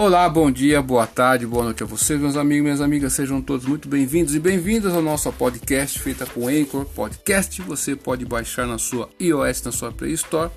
[0.00, 3.12] Olá, bom dia, boa tarde, boa noite a vocês, meus amigos minhas amigas.
[3.12, 7.60] Sejam todos muito bem-vindos e bem-vindas ao nosso podcast feita com Anchor Podcast.
[7.60, 10.50] Você pode baixar na sua iOS, na sua Play Store.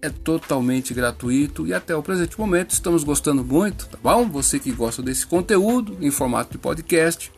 [0.00, 4.26] É totalmente gratuito e até o presente momento estamos gostando muito, tá bom?
[4.30, 7.30] Você que gosta desse conteúdo em formato de podcast,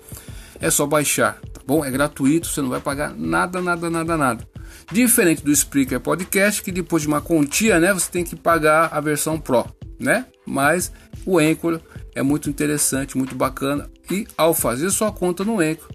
[0.61, 1.85] é só baixar, tá bom?
[1.85, 4.49] É gratuito, você não vai pagar nada, nada, nada, nada.
[4.93, 9.01] Diferente do Spreaker Podcast, que depois de uma quantia, né, você tem que pagar a
[9.01, 9.67] versão Pro,
[10.01, 10.27] né?
[10.47, 10.91] Mas
[11.25, 11.81] o Anchor
[12.15, 15.89] é muito interessante, muito bacana e ao fazer sua conta no Anchor,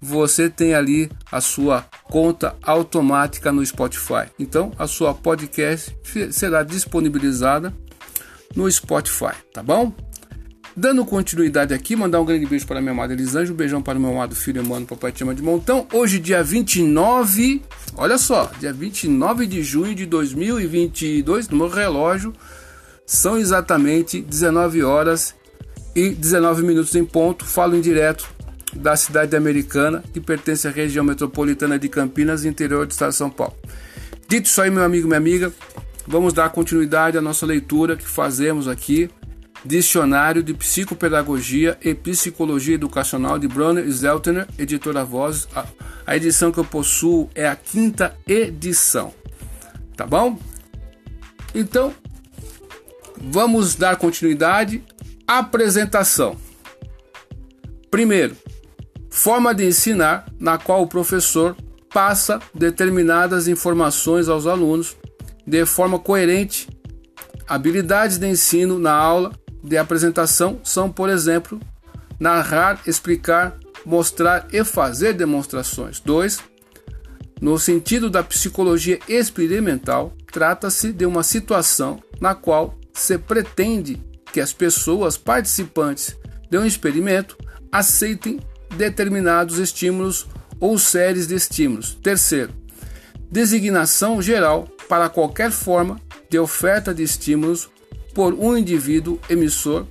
[0.00, 4.28] você tem ali a sua conta automática no Spotify.
[4.38, 5.94] Então, a sua podcast
[6.30, 7.74] será disponibilizada
[8.56, 9.92] no Spotify, tá bom?
[10.74, 14.00] Dando continuidade aqui, mandar um grande beijo para minha amada Elisângela, um beijão para o
[14.00, 15.86] meu amado filho mano, papai te de montão.
[15.92, 17.60] Hoje, dia 29,
[17.96, 22.32] olha só, dia 29 de junho de 2022, no meu relógio,
[23.10, 25.34] são exatamente 19 horas
[25.96, 27.44] e 19 minutos em ponto.
[27.44, 28.30] Falo em direto
[28.72, 33.28] da cidade americana, que pertence à região metropolitana de Campinas, interior do estado de São
[33.28, 33.56] Paulo.
[34.28, 35.52] Dito isso aí, meu amigo, minha amiga,
[36.06, 39.10] vamos dar continuidade à nossa leitura que fazemos aqui.
[39.64, 45.48] Dicionário de Psicopedagogia e Psicologia Educacional de Brunner Zeltner, editora Voz.
[46.06, 49.12] A edição que eu possuo é a quinta edição.
[49.96, 50.38] Tá bom?
[51.52, 51.92] Então,
[53.20, 54.82] Vamos dar continuidade.
[55.26, 56.36] Apresentação.
[57.90, 58.36] Primeiro,
[59.10, 61.56] forma de ensinar na qual o professor
[61.92, 64.96] passa determinadas informações aos alunos
[65.46, 66.68] de forma coerente.
[67.46, 69.32] Habilidades de ensino na aula
[69.62, 71.60] de apresentação são, por exemplo,
[72.18, 76.00] narrar, explicar, mostrar e fazer demonstrações.
[76.00, 76.38] 2.
[77.40, 84.00] No sentido da psicologia experimental, trata-se de uma situação na qual se pretende
[84.32, 86.16] que as pessoas participantes
[86.48, 87.36] de um experimento
[87.70, 88.40] aceitem
[88.76, 90.26] determinados estímulos
[90.58, 91.94] ou séries de estímulos.
[92.02, 92.52] Terceiro,
[93.30, 97.68] designação geral para qualquer forma de oferta de estímulos
[98.14, 99.86] por um indivíduo emissor,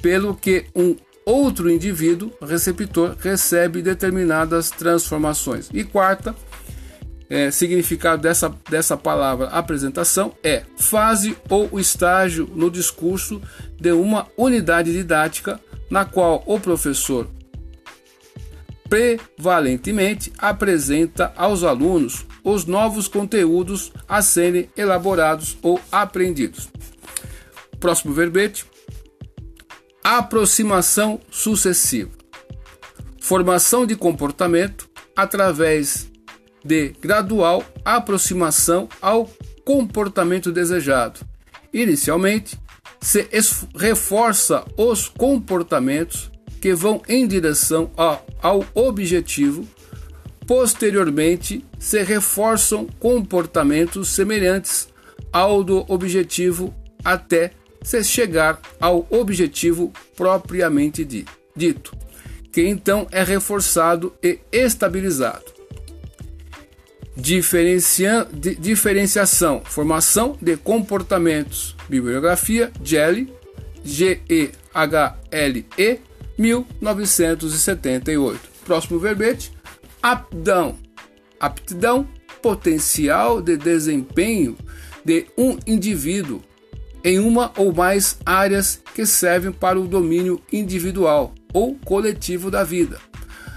[0.00, 5.68] pelo que um outro indivíduo receptor recebe determinadas transformações.
[5.72, 6.34] E quarta,
[7.32, 13.40] é, significado dessa, dessa palavra apresentação é fase ou estágio no discurso
[13.80, 17.26] de uma unidade didática na qual o professor
[18.86, 26.68] prevalentemente apresenta aos alunos os novos conteúdos a serem elaborados ou aprendidos.
[27.80, 28.66] Próximo verbete:
[30.04, 32.10] aproximação sucessiva.
[33.18, 36.11] Formação de comportamento através
[36.64, 39.30] de gradual aproximação ao
[39.64, 41.20] comportamento desejado.
[41.72, 42.58] Inicialmente,
[43.00, 43.26] se
[43.74, 46.30] reforça os comportamentos
[46.60, 49.66] que vão em direção ao, ao objetivo.
[50.46, 54.88] Posteriormente, se reforçam comportamentos semelhantes
[55.32, 56.72] ao do objetivo
[57.04, 57.52] até
[57.82, 61.04] se chegar ao objetivo propriamente
[61.56, 61.96] dito,
[62.52, 65.51] que então é reforçado e estabilizado.
[67.16, 71.76] Diferencia, di, diferenciação, formação de comportamentos.
[71.88, 73.32] Bibliografia Gelli,
[73.84, 76.00] G-E-H-L-E,
[76.38, 78.40] 1978.
[78.64, 79.52] Próximo verbete:
[80.02, 80.76] aptidão.
[81.38, 82.08] Aptidão,
[82.40, 84.56] potencial de desempenho
[85.04, 86.40] de um indivíduo
[87.04, 92.98] em uma ou mais áreas que servem para o domínio individual ou coletivo da vida.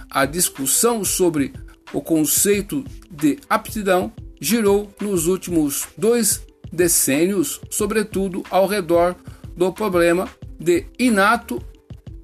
[0.09, 1.53] A discussão sobre
[1.95, 9.16] o conceito de aptidão girou nos últimos dois decênios, sobretudo ao redor
[9.56, 10.28] do problema
[10.59, 11.63] de inato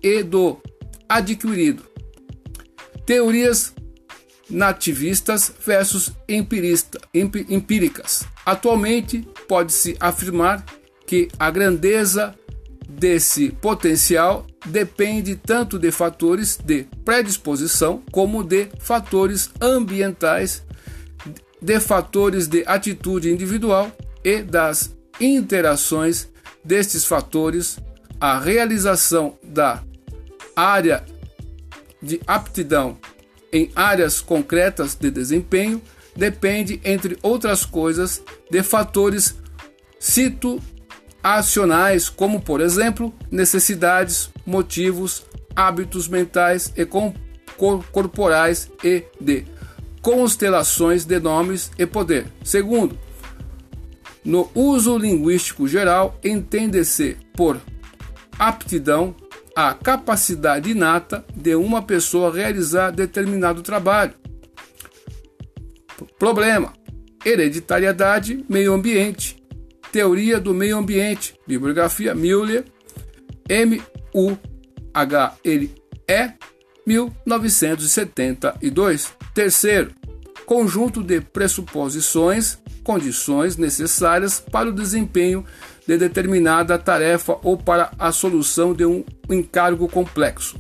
[0.03, 0.57] e do
[1.07, 1.83] adquirido.
[3.05, 3.73] Teorias
[4.49, 8.25] nativistas versus empirista, empíricas.
[8.45, 10.65] Atualmente, pode-se afirmar
[11.07, 12.35] que a grandeza
[12.97, 20.63] desse potencial depende tanto de fatores de predisposição como de fatores ambientais,
[21.61, 23.91] de fatores de atitude individual
[24.23, 26.27] e das interações
[26.63, 27.79] destes fatores.
[28.19, 29.83] A realização da
[30.55, 31.03] área
[32.01, 32.97] de aptidão
[33.51, 35.81] em áreas concretas de desempenho
[36.15, 39.35] depende, entre outras coisas, de fatores
[39.99, 40.61] cito
[41.23, 45.25] acionais, como por exemplo, necessidades, motivos,
[45.55, 46.85] hábitos mentais e
[47.91, 49.45] corporais e de
[50.01, 52.25] constelações de nomes e poder.
[52.43, 52.97] Segundo,
[54.23, 57.59] no uso linguístico geral, entende-se por
[58.37, 59.15] aptidão,
[59.55, 64.13] a capacidade inata de uma pessoa realizar determinado trabalho.
[66.17, 66.73] Problema:
[67.25, 69.40] hereditariedade, meio ambiente.
[69.91, 71.35] Teoria do meio ambiente.
[71.45, 72.63] Bibliografia Müller,
[73.49, 73.83] M-U-H-L-E,
[76.85, 79.11] 1972.
[79.33, 79.91] Terceiro,
[80.45, 85.45] conjunto de pressuposições, condições necessárias para o desempenho
[85.85, 90.59] de determinada tarefa ou para a solução de um encargo complexo.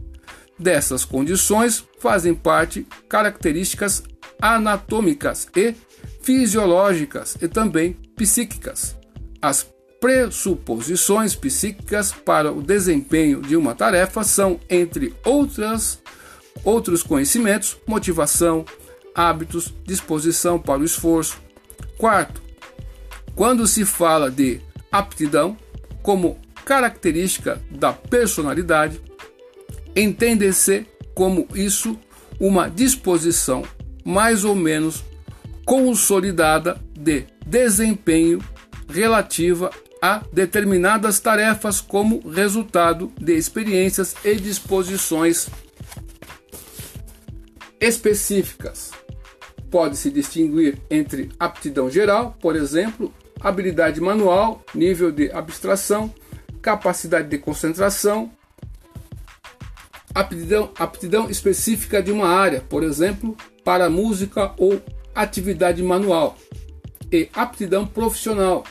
[0.59, 4.03] Dessas condições fazem parte características
[4.41, 5.73] anatômicas e
[6.21, 9.00] fisiológicas e também psíquicas.
[9.41, 9.67] As
[9.99, 15.99] pressuposições psíquicas para o desempenho de uma tarefa são, entre outras,
[16.63, 18.65] outros conhecimentos, motivação,
[19.13, 21.41] hábitos, disposição para o esforço.
[21.97, 22.41] Quarto,
[23.35, 24.59] quando se fala de
[24.91, 25.57] aptidão
[26.01, 29.01] como característica da personalidade,
[29.95, 31.99] entende-se como isso
[32.39, 33.63] uma disposição
[34.03, 35.03] mais ou menos
[35.65, 38.39] consolidada de desempenho
[38.91, 39.71] relativa
[40.01, 45.47] a determinadas tarefas como resultado de experiências e disposições
[47.79, 48.91] específicas.
[49.69, 56.13] Pode-se distinguir entre aptidão geral, por exemplo, habilidade manual, nível de abstração,
[56.61, 58.31] capacidade de concentração,
[60.13, 64.81] aptidão, aptidão específica de uma área, por exemplo, para música ou
[65.15, 66.37] atividade manual,
[67.11, 68.63] e aptidão profissional.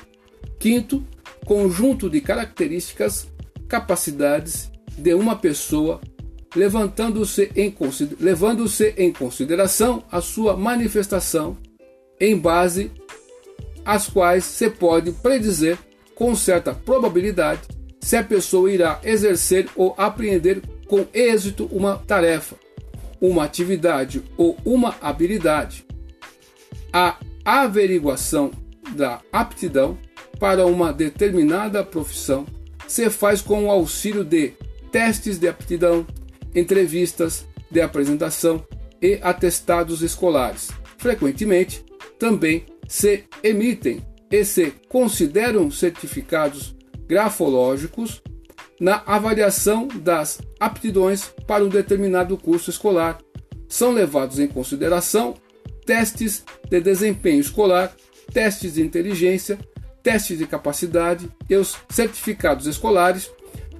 [0.61, 1.03] Quinto,
[1.47, 3.27] conjunto de características,
[3.67, 6.03] capacidades de uma pessoa,
[6.55, 7.75] levantando-se em,
[8.21, 11.57] levando-se em consideração a sua manifestação,
[12.21, 12.93] em base
[13.87, 15.79] às quais se pode predizer
[16.15, 17.63] com certa probabilidade
[17.99, 22.57] se a pessoa irá exercer ou apreender com êxito uma tarefa,
[23.19, 25.87] uma atividade ou uma habilidade.
[26.93, 28.51] A averiguação
[28.95, 29.97] da aptidão
[30.41, 32.47] para uma determinada profissão
[32.89, 34.55] se faz com o auxílio de
[34.91, 36.05] testes de aptidão,
[36.55, 38.67] entrevistas de apresentação
[39.01, 40.71] e atestados escolares.
[40.99, 41.85] Frequentemente,
[42.19, 46.75] também se emitem e se consideram certificados
[47.07, 48.23] grafológicos
[48.81, 53.19] na avaliação das aptidões para um determinado curso escolar.
[53.69, 55.35] São levados em consideração
[55.87, 57.95] testes de desempenho escolar,
[58.33, 59.59] testes de inteligência,
[60.03, 63.31] testes de capacidade e os certificados escolares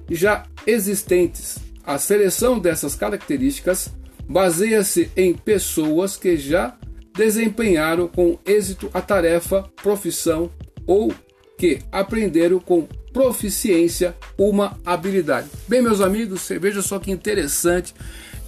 [0.09, 1.57] já existentes.
[1.83, 3.89] A seleção dessas características
[4.27, 6.77] baseia-se em pessoas que já
[7.15, 10.51] desempenharam com êxito a tarefa, profissão
[10.85, 11.13] ou
[11.57, 15.47] que aprenderam com proficiência uma habilidade.
[15.67, 17.93] Bem, meus amigos, veja só que interessante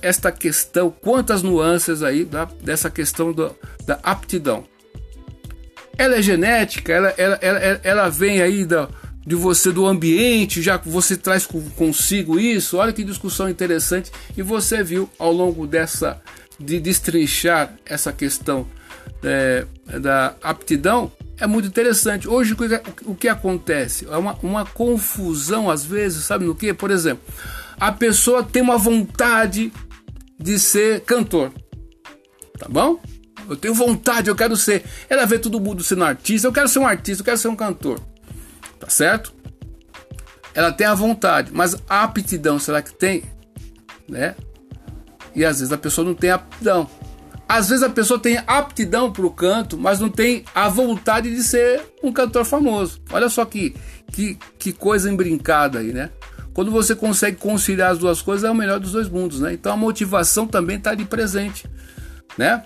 [0.02, 3.56] esta questão, quantas nuances aí da, dessa questão do,
[3.86, 4.66] da aptidão.
[5.98, 8.90] Ela é genética, ela, ela, ela, ela vem aí da,
[9.26, 12.78] de você, do ambiente, já que você traz consigo isso.
[12.78, 14.12] Olha que discussão interessante.
[14.36, 16.22] E você viu ao longo dessa,
[16.60, 18.68] de destrinchar essa questão
[19.24, 19.66] é,
[20.00, 22.28] da aptidão, é muito interessante.
[22.28, 22.56] Hoje,
[23.06, 24.06] o que acontece?
[24.06, 26.74] É uma, uma confusão, às vezes, sabe no que?
[26.74, 27.24] Por exemplo,
[27.80, 29.72] a pessoa tem uma vontade
[30.40, 31.52] de ser cantor.
[32.58, 33.00] Tá bom?
[33.50, 34.84] Eu tenho vontade, eu quero ser.
[35.10, 37.56] Ela vê todo mundo sendo artista, eu quero ser um artista, eu quero ser um
[37.56, 38.00] cantor.
[38.80, 39.34] Tá certo?
[40.54, 43.24] Ela tem a vontade, mas a aptidão, será que tem?
[44.08, 44.36] Né?
[45.36, 46.90] E às vezes a pessoa não tem aptidão.
[47.48, 51.44] Às vezes a pessoa tem aptidão para o canto, mas não tem a vontade de
[51.44, 53.02] ser um cantor famoso.
[53.12, 53.76] Olha só que,
[54.12, 56.10] que, que coisa embrincada aí, né?
[56.54, 59.54] Quando você consegue conciliar as duas coisas, é o melhor dos dois mundos, né?
[59.54, 61.68] Então a motivação também está ali presente,
[62.38, 62.64] né?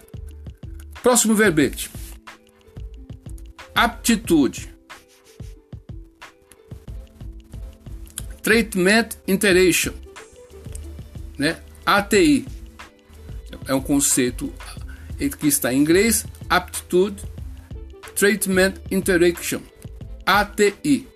[1.01, 1.89] Próximo verbete.
[3.73, 4.73] Aptitude.
[8.41, 9.93] Treatment Interaction,
[11.37, 11.57] né?
[11.85, 12.45] ATI.
[13.67, 14.53] É um conceito
[15.39, 17.23] que está em inglês, Aptitude
[18.15, 19.59] Treatment Interaction,
[20.25, 21.07] ATI.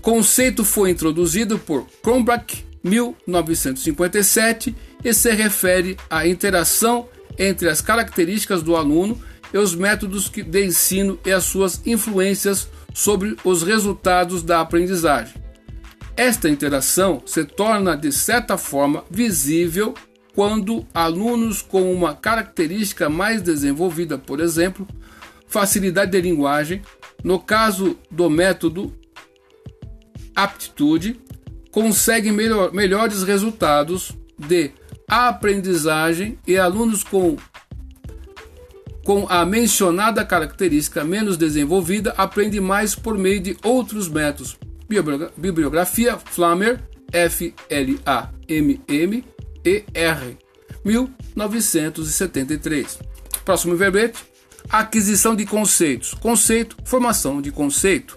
[0.00, 4.74] Conceito foi introduzido por Cronbach 1957
[5.04, 7.08] e se refere à interação
[7.38, 9.20] entre as características do aluno
[9.52, 15.34] e os métodos de ensino e as suas influências sobre os resultados da aprendizagem.
[16.16, 19.94] Esta interação se torna de certa forma visível
[20.34, 24.86] quando alunos com uma característica mais desenvolvida, por exemplo,
[25.46, 26.82] facilidade de linguagem,
[27.22, 28.94] no caso do método
[30.34, 31.20] aptitude
[31.70, 34.70] conseguem melhor, melhores resultados de
[35.12, 37.36] aprendizagem e alunos com
[39.04, 44.56] com a mencionada característica menos desenvolvida aprendem mais por meio de outros métodos.
[45.36, 46.80] Bibliografia Flammer,
[47.12, 47.58] F-L-A-M-M-E-R,
[50.84, 52.98] 1973.
[53.44, 54.24] Próximo verbete:
[54.70, 56.14] aquisição de conceitos.
[56.14, 58.16] Conceito, formação de conceito.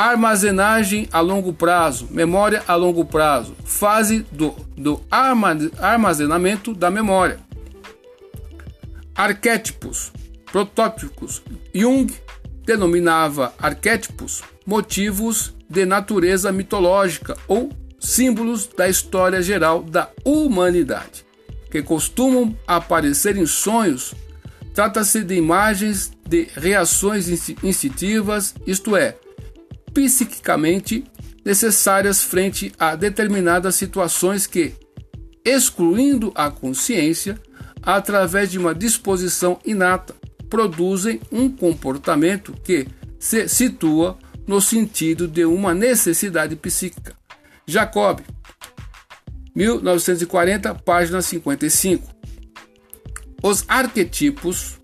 [0.00, 7.40] Armazenagem a longo prazo, memória a longo prazo, fase do, do armazenamento da memória.
[9.12, 10.12] Arquétipos,
[10.52, 11.42] protótipos.
[11.74, 12.14] Jung
[12.64, 21.26] denominava arquétipos motivos de natureza mitológica ou símbolos da história geral da humanidade,
[21.72, 24.14] que costumam aparecer em sonhos.
[24.72, 27.26] Trata-se de imagens de reações
[27.64, 29.16] instintivas, isto é,
[29.98, 31.04] psiquicamente
[31.44, 34.74] necessárias frente a determinadas situações que,
[35.44, 37.36] excluindo a consciência,
[37.82, 40.14] através de uma disposição inata,
[40.48, 42.86] produzem um comportamento que
[43.18, 47.16] se situa no sentido de uma necessidade psíquica.
[47.66, 48.20] Jacob,
[49.56, 52.08] 1940, página 55.
[53.42, 54.78] Os arquetipos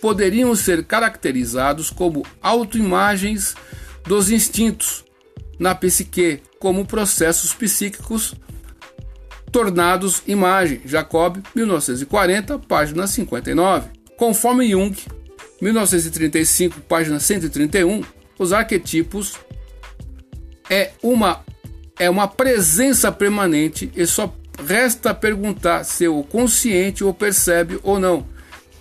[0.00, 3.54] poderiam ser caracterizados como autoimagens
[4.10, 5.04] dos instintos
[5.56, 8.34] na psique, como processos psíquicos
[9.52, 10.80] tornados imagem.
[10.84, 13.88] Jacob, 1940, página 59.
[14.18, 14.96] Conforme Jung,
[15.62, 18.02] 1935, página 131,
[18.36, 19.36] os arquetipos
[20.68, 21.44] é uma
[21.96, 24.34] é uma presença permanente e só
[24.66, 28.26] resta perguntar se o consciente o percebe ou não.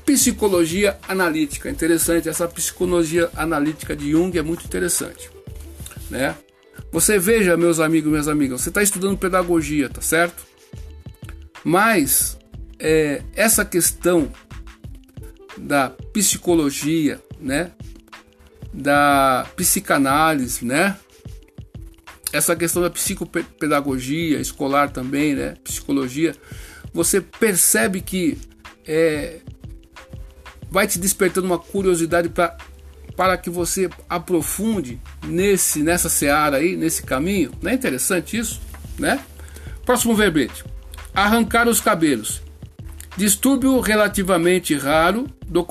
[0.09, 5.29] Psicologia analítica, interessante essa psicologia analítica de Jung é muito interessante,
[6.09, 6.35] né?
[6.91, 10.43] Você veja, meus amigos, minhas amigas, você está estudando pedagogia, tá certo?
[11.63, 12.39] Mas
[12.79, 14.31] é, essa questão
[15.55, 17.69] da psicologia, né,
[18.73, 20.97] da psicanálise, né,
[22.33, 26.35] essa questão da psicopedagogia escolar também, né, psicologia,
[26.91, 28.39] você percebe que
[28.87, 29.41] é,
[30.69, 32.57] vai te despertando uma curiosidade para
[33.15, 37.51] para que você aprofunde nesse nessa seara aí, nesse caminho.
[37.61, 38.61] Não é interessante isso,
[38.97, 39.19] né?
[39.85, 40.63] Próximo verbete
[41.13, 42.41] arrancar os cabelos.
[43.17, 45.65] Distúrbio relativamente raro do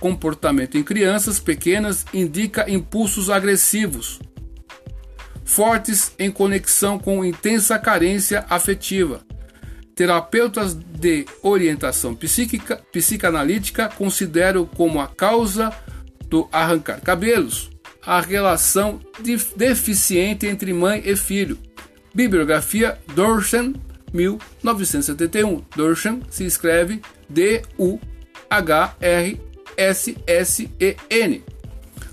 [0.00, 4.20] comportamento em crianças pequenas indica impulsos agressivos,
[5.44, 9.20] fortes em conexão com intensa carência afetiva.
[9.98, 15.72] Terapeutas de orientação psíquica, psicanalítica consideram como a causa
[16.28, 17.68] do arrancar cabelos
[18.06, 19.00] a relação
[19.56, 21.58] deficiente entre mãe e filho.
[22.14, 23.74] Bibliografia Dorsen
[24.14, 25.64] 1971.
[25.74, 27.74] Dorschen se escreve D-U-H-R-S-S-E-N.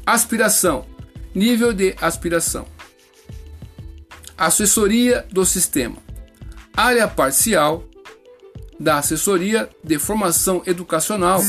[0.04, 0.88] Aspiração.
[1.36, 2.66] Nível de aspiração.
[4.36, 6.05] Assessoria do sistema.
[6.76, 7.84] Área parcial
[8.80, 11.42] da assessoria de formação educacional.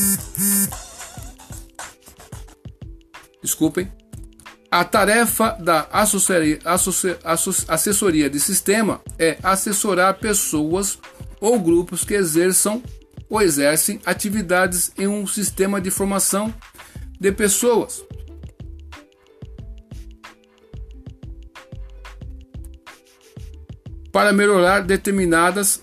[3.42, 3.90] Desculpem
[4.70, 6.58] a tarefa da assessoria,
[8.28, 10.98] de sistema é assessorar pessoas
[11.40, 12.82] ou grupos que exerçam
[13.28, 16.52] ou exercem atividades em um sistema de formação
[17.18, 18.04] de pessoas.
[24.16, 25.82] Para melhorar determinadas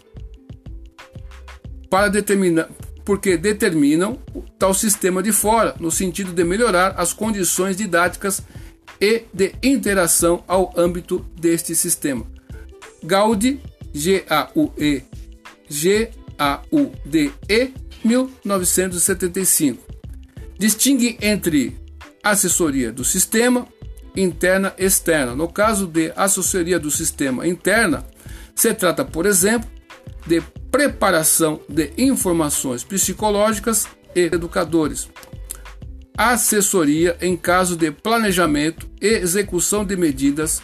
[1.88, 2.68] para determinar
[3.06, 4.18] porque determinam
[4.58, 8.42] tal sistema de fora, no sentido de melhorar as condições didáticas
[9.00, 12.26] e de interação ao âmbito deste sistema.
[13.04, 13.62] Gaudi,
[13.94, 15.04] G-A-U-E,
[15.70, 17.04] G-A-U-D-E,
[18.04, 19.84] 1975.
[20.58, 21.78] Distingue entre
[22.24, 23.68] assessoria do sistema
[24.16, 25.36] interna e externa.
[25.36, 28.04] No caso de assessoria do sistema interna,
[28.56, 29.70] se trata, por exemplo,
[30.26, 30.42] de
[30.72, 35.10] preparação de informações psicológicas e educadores,
[36.18, 40.62] assessoria em caso de planejamento e execução de medidas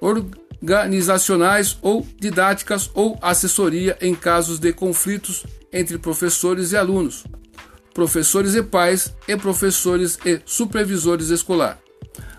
[0.00, 7.24] organizacionais ou didáticas ou assessoria em casos de conflitos entre professores e alunos,
[7.94, 11.78] professores e pais e professores e supervisores escolar.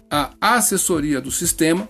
[0.10, 1.88] A assessoria do sistema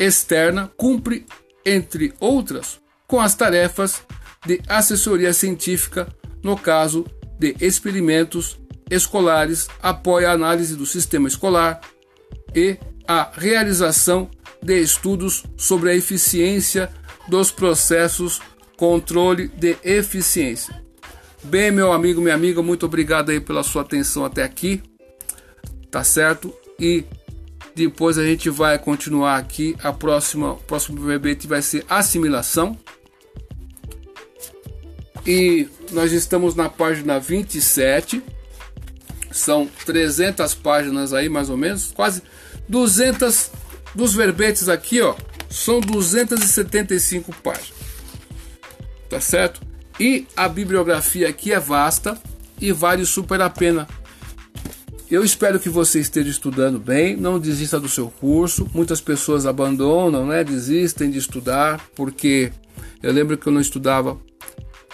[0.00, 1.26] externa cumpre,
[1.64, 4.02] entre outras, com as tarefas
[4.46, 6.08] de assessoria científica
[6.42, 7.06] no caso
[7.38, 8.58] de experimentos
[8.90, 11.80] escolares, apoia a análise do sistema escolar
[12.54, 14.30] e a realização
[14.62, 16.90] de estudos sobre a eficiência
[17.28, 18.40] dos processos
[18.76, 20.82] controle de eficiência.
[21.42, 24.82] Bem, meu amigo, minha amiga, muito obrigado aí pela sua atenção até aqui.
[25.90, 26.54] Tá certo?
[26.78, 27.04] E
[27.74, 29.76] depois a gente vai continuar aqui.
[29.82, 32.76] A próxima, o próximo verbete vai ser assimilação.
[35.26, 38.22] E nós estamos na página 27.
[39.30, 42.22] São 300 páginas aí, mais ou menos, quase
[42.68, 43.50] 200
[43.94, 45.14] dos verbetes aqui, ó,
[45.48, 47.80] são 275 páginas.
[49.08, 49.60] Tá certo?
[49.98, 52.16] E a bibliografia aqui é vasta
[52.60, 53.88] e vale super a pena.
[55.10, 58.68] Eu espero que você esteja estudando bem, não desista do seu curso.
[58.72, 60.44] Muitas pessoas abandonam, né?
[60.44, 62.52] Desistem de estudar porque
[63.02, 64.16] eu lembro que eu não estudava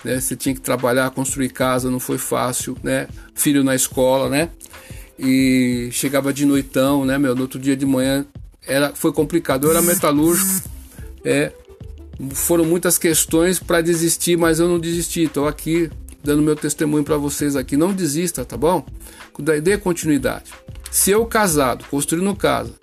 [0.07, 0.21] né?
[0.21, 3.09] Você tinha que trabalhar, construir casa, não foi fácil, né?
[3.35, 4.51] Filho na escola, né?
[5.19, 7.35] E chegava de noitão, né, meu?
[7.35, 8.25] No outro dia de manhã
[8.67, 9.67] era, foi complicado.
[9.67, 10.69] Eu era metalúrgico,
[11.25, 11.53] é,
[12.31, 15.23] foram muitas questões para desistir, mas eu não desisti.
[15.25, 15.91] Estou aqui
[16.27, 17.77] dando meu testemunho para vocês aqui.
[17.77, 18.85] Não desista, tá bom?
[19.63, 20.53] Dê continuidade.
[20.91, 22.75] Se eu casado, construindo casa,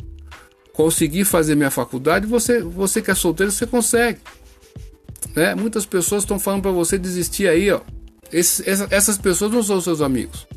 [0.73, 4.19] conseguir fazer minha faculdade, você, você que é solteiro, você consegue.
[5.35, 5.53] Né?
[5.55, 7.81] Muitas pessoas estão falando para você desistir aí, ó.
[8.31, 10.47] Esses, essas pessoas não são seus amigos.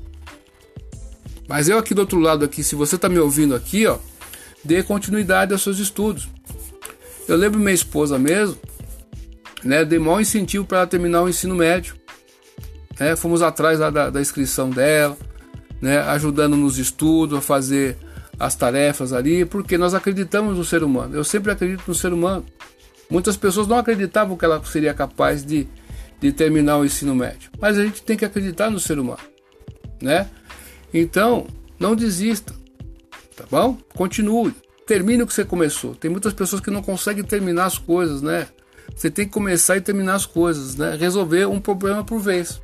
[1.47, 3.99] Mas eu aqui do outro lado aqui, se você está me ouvindo aqui, ó,
[4.64, 6.28] dê continuidade aos seus estudos.
[7.28, 8.57] Eu lembro minha esposa mesmo,
[9.62, 11.95] né, dei maior incentivo para ela terminar o ensino médio.
[12.98, 15.16] Né, fomos atrás da, da inscrição dela,
[15.80, 17.96] né, ajudando nos estudos, a fazer
[18.38, 21.14] as tarefas ali, porque nós acreditamos no ser humano.
[21.14, 22.44] Eu sempre acredito no ser humano.
[23.08, 25.66] Muitas pessoas não acreditavam que ela seria capaz de,
[26.20, 27.50] de terminar o ensino médio.
[27.58, 29.20] Mas a gente tem que acreditar no ser humano,
[30.02, 30.28] né?
[30.92, 31.46] Então,
[31.78, 32.54] não desista,
[33.36, 33.78] tá bom?
[33.94, 34.54] Continue,
[34.86, 35.94] termine o que você começou.
[35.94, 38.48] Tem muitas pessoas que não conseguem terminar as coisas, né?
[38.94, 40.96] Você tem que começar e terminar as coisas, né?
[40.96, 42.61] Resolver um problema por vez.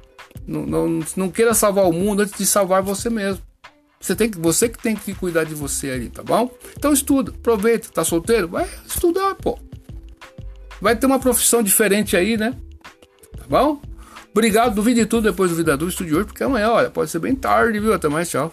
[0.46, 3.42] Não, não, não queira salvar o mundo antes de salvar você mesmo.
[4.00, 6.50] Você, tem que, você que tem que cuidar de você ali, tá bom?
[6.76, 8.48] Então estuda, aproveita, tá solteiro?
[8.48, 9.58] Vai estudar, pô
[10.82, 12.56] vai ter uma profissão diferente aí, né?
[13.38, 13.80] Tá bom?
[14.32, 17.36] Obrigado, duvide tudo depois do Vida Dúvida, estude hoje, porque amanhã, olha, pode ser bem
[17.36, 17.94] tarde, viu?
[17.94, 18.52] Até mais, tchau.